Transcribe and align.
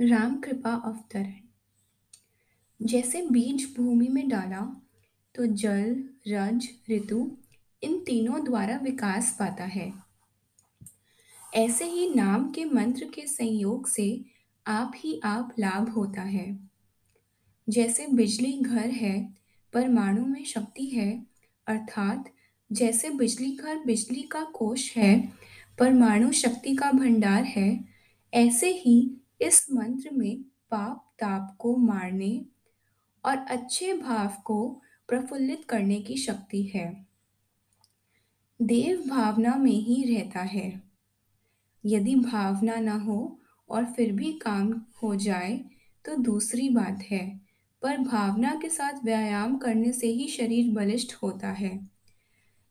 राम 0.00 0.36
कृपा 0.36 0.70
अवतरण। 0.70 1.32
जैसे 2.82 3.22
बीज 3.22 3.74
भूमि 3.76 4.08
में 4.08 4.28
डाला 4.28 4.82
तो 5.34 5.46
जल, 5.46 6.08
रज, 6.28 6.68
ऋतु, 6.90 7.36
इन 7.82 7.98
तीनों 7.98 8.44
द्वारा 8.44 8.76
विकास 8.76 9.36
पाता 9.38 9.64
है। 9.64 9.92
ऐसे 11.54 11.84
ही 11.84 12.14
नाम 12.14 12.50
के 12.50 12.64
मंत्र 12.64 13.04
के 13.04 13.26
संयोग 13.26 13.88
से 13.88 14.24
आप 14.66 14.92
ही 14.96 15.20
आप 15.24 15.54
लाभ 15.58 15.88
होता 15.88 16.22
है। 16.22 16.70
जैसे 17.68 18.06
बिजली 18.06 18.52
घर 18.52 18.90
है, 18.90 19.34
परमाणु 19.72 20.26
में 20.26 20.44
शक्ति 20.44 20.86
है, 20.86 21.26
अर्थात 21.66 22.32
जैसे 22.72 23.10
बिजली 23.10 23.56
घर 23.56 23.78
बिजली 23.78 24.22
का 24.22 24.44
कोश 24.44 24.96
है, 24.96 25.32
परमाणु 25.78 26.32
शक्ति 26.32 26.74
का 26.74 26.92
भंडार 26.92 27.44
है, 27.44 27.84
ऐसे 28.34 28.70
ही 28.70 29.17
इस 29.40 29.66
मंत्र 29.72 30.10
में 30.12 30.42
पाप, 30.42 31.14
ताप 31.18 31.56
को 31.58 31.76
मारने 31.76 32.46
और 33.24 33.36
अच्छे 33.36 33.92
भाव 33.92 34.42
को 34.44 34.82
प्रफुल्लित 35.08 35.64
करने 35.64 36.00
की 36.00 36.16
शक्ति 36.16 36.62
है। 36.62 37.06
देव 38.62 39.04
भावना 39.08 39.54
में 39.54 39.70
ही 39.70 40.16
रहता 40.16 40.40
है। 40.40 40.82
यदि 41.84 42.14
भावना 42.14 42.76
ना 42.76 42.94
हो 42.94 43.40
और 43.70 43.84
फिर 43.84 44.12
भी 44.12 44.32
काम 44.32 44.72
हो 45.02 45.14
जाए 45.16 45.64
तो 46.04 46.16
दूसरी 46.16 46.68
बात 46.68 47.02
है, 47.10 47.40
पर 47.82 47.98
भावना 47.98 48.54
के 48.54 48.68
साथ 48.68 49.04
व्यायाम 49.04 49.56
करने 49.56 49.92
से 49.92 50.06
ही 50.06 50.28
शरीर 50.28 50.72
बलिष्ठ 50.74 51.14
होता 51.14 51.48
है। 51.48 51.88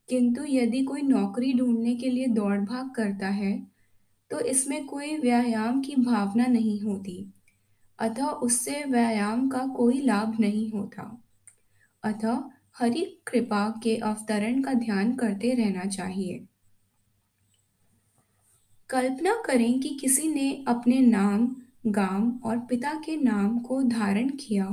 किंतु 0.09 0.43
यदि 0.43 0.83
कोई 0.83 1.01
नौकरी 1.01 1.53
ढूँढने 1.53 1.95
के 1.95 2.09
लिए 2.09 2.27
दौड़ 2.27 2.59
भाग 2.59 2.89
करता 2.91 3.27
है 3.27 3.76
तो 4.31 4.39
इसमें 4.39 4.85
कोई 4.85 5.17
व्यायाम 5.17 5.81
की 5.81 5.95
भावना 5.95 6.45
नहीं 6.45 6.79
होती। 6.81 7.33
अतः 7.99 8.25
उससे 8.25 8.83
व्यायाम 8.83 9.47
का 9.49 9.65
कोई 9.67 10.01
लाभ 10.01 10.39
नहीं 10.39 10.71
होता। 10.71 11.03
अतः 12.03 12.43
हरि 12.79 13.01
कृपा 13.27 13.69
के 13.83 13.95
अवतरण 13.97 14.61
का 14.61 14.73
ध्यान 14.73 15.15
करते 15.15 15.53
रहना 15.53 15.85
चाहिए। 15.85 16.45
कल्पना 18.89 19.33
करें 19.45 19.79
कि 19.79 19.89
किसी 20.01 20.27
ने 20.27 20.65
अपने 20.67 20.99
नाम, 20.99 21.55
गाँव 21.87 22.39
और 22.45 22.59
पिता 22.59 22.93
के 23.05 23.15
नाम 23.15 23.57
को 23.59 23.81
धारण 23.83 24.29
किया 24.29 24.65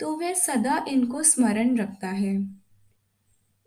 तो 0.00 0.14
वह 0.16 0.32
सदा 0.34 0.84
इनको 0.88 1.22
स्मरण 1.22 1.76
रखता 1.76 2.08
है। 2.08 2.34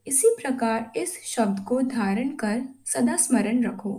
इसी 0.08 0.36
प्रकार 0.36 0.92
इस 0.98 1.14
शब्द 1.26 1.60
को 1.60 1.82
धारण 1.82 2.30
कर 2.36 2.62
सदा 2.86 3.16
स्मरण 3.16 3.64
रखो। 3.64 3.94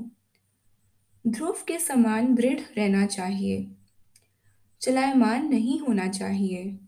ध्रुव 1.26 1.56
के 1.68 1.78
समान 1.78 2.34
दृढ़ 2.34 2.60
रहना 2.76 3.06
चाहिए। 3.06 3.70
चलायमान 4.80 5.48
नहीं 5.48 5.80
होना 5.80 6.08
चाहिए। 6.08 6.78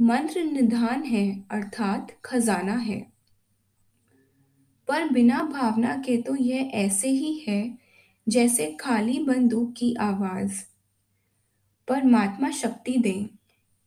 मंत्र 0.00 0.44
निधान 0.44 1.02
है, 1.02 1.44
अर्थात 1.50 2.16
खजाना 2.24 2.72
है। 2.72 3.12
पर 4.88 5.08
बिना 5.08 5.42
भावना 5.42 5.96
के 5.96 6.22
तो 6.22 6.36
यह 6.36 6.70
ऐसे 6.74 7.08
ही 7.08 7.44
है, 7.48 7.78
जैसे 8.28 8.76
खाली 8.80 9.18
बंदूक 9.18 9.74
की 9.76 9.94
आवाज़। 9.94 10.52
परमात्मा 11.88 12.50
शक्ति 12.50 12.96
दे, 12.98 13.30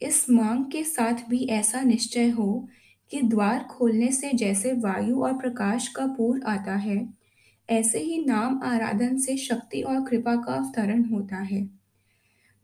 इस 0.02 0.30
मांग 0.30 0.66
के 0.66 0.84
साथ 0.84 1.30
भी 1.30 1.46
ऐसा 1.46 1.82
निश्चय 1.82 2.30
हो 2.30 2.68
कि 3.12 3.22
द्वार 3.22 3.64
खोलने 3.64 4.12
से 4.12 4.32
जैसे 4.34 4.74
वायु 4.74 5.24
और 5.24 5.34
प्रकाश 5.34 5.88
का 5.88 6.08
पूर 6.08 6.44
आता 6.44 6.76
है 6.76 7.17
ऐसे 7.70 8.00
ही 8.00 8.26
नाम 8.26 8.64
आराधन 8.64 9.18
से 9.18 9.38
शक्ति 9.38 9.82
और 9.82 10.06
कृपा 10.06 10.36
का 10.36 10.54
अवतरण 10.54 11.06
होता 11.06 11.36
है। 11.36 11.70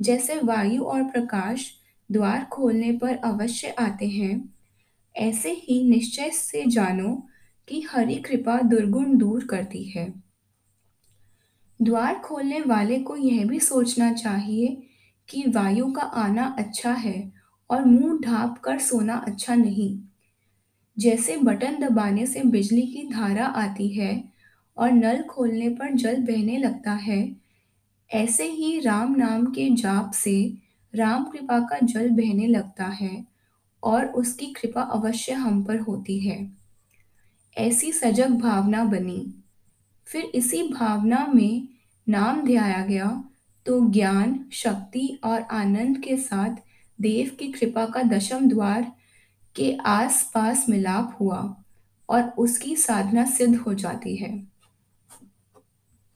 जैसे 0.01 0.39
वायु 0.43 0.83
और 0.83 1.03
प्रकाश 1.03 1.73
द्वार 2.11 2.45
खोलने 2.45 2.91
पर 2.91 3.15
अवश्य 3.15 3.69
आते 3.69 4.07
हैं, 4.07 4.53
ऐसे 5.17 5.51
ही 5.51 5.89
निश्चय 5.89 6.29
से 6.29 6.65
जानो 6.65 7.27
कि 7.67 7.81
हरि 7.81 8.15
कृपा 8.15 8.59
दुर्गुण 8.59 9.17
दूर 9.17 9.45
करती 9.45 9.83
है। 9.83 10.13
द्वार 11.81 12.19
खोलने 12.19 12.61
वाले 12.61 12.99
को 12.99 13.15
यह 13.15 13.45
भी 13.45 13.59
सोचना 13.59 14.13
चाहिए 14.13 14.83
कि 15.29 15.43
वायु 15.47 15.91
का 15.91 16.01
आना 16.01 16.55
अच्छा 16.59 16.93
है 16.93 17.33
और 17.69 17.85
मुँह 17.85 18.19
ढाप 18.21 18.57
कर 18.57 18.79
सोना 18.79 19.15
अच्छा 19.15 19.55
नहीं। 19.55 19.99
जैसे 20.99 21.37
बटन 21.37 21.87
दबाने 21.87 22.25
से 22.25 22.43
बिजली 22.43 22.81
की 22.81 23.09
धारा 23.09 23.45
आती 23.45 23.87
है 23.87 24.32
और 24.77 24.91
नल 24.91 25.23
खोलने 25.23 25.69
पर 25.69 25.93
जल 25.93 26.21
बहने 26.21 26.57
लगता 26.57 26.91
है। 26.91 27.35
ऐसे 28.13 28.43
ही 28.43 28.79
राम 28.79 29.15
नाम 29.15 29.45
के 29.45 29.69
जाप 29.69 30.11
से 30.11 30.57
राम 30.95 31.23
कृपा 31.23 31.59
का 31.59 31.79
जल 31.83 32.09
बहने 32.09 32.47
लगता 32.47 32.85
है 32.85 33.25
और 33.83 34.05
उसकी 34.05 34.45
कृपा 34.45 34.81
अवश्य 34.81 35.33
हम 35.33 35.63
पर 35.63 35.79
होती 35.79 36.19
है। 36.19 36.51
ऐसी 37.57 37.91
सजग 37.91 38.29
भावना 38.29 38.83
बनी। 38.83 39.33
फिर 40.05 40.23
इसी 40.23 40.63
भावना 40.63 41.31
में 41.35 41.67
नाम 42.09 42.45
ध्याया 42.45 42.85
गया 42.85 43.23
तो 43.65 43.89
ज्ञान, 43.89 44.45
शक्ति 44.51 45.19
और 45.23 45.41
आनंद 45.41 45.97
के 45.97 46.17
साथ 46.17 46.55
देव 47.01 47.37
की 47.39 47.47
कृपा 47.51 47.85
का 47.85 48.03
दशम 48.03 48.49
द्वार 48.49 48.91
के 49.55 49.77
आस 49.85 50.31
पास 50.33 50.65
मिलाप 50.69 51.17
हुआ 51.19 51.63
और 52.09 52.23
उसकी 52.23 52.75
साधना 52.75 53.25
सिद्ध 53.25 53.55
हो 53.55 53.73
जाती 53.73 54.15
है। 54.15 54.52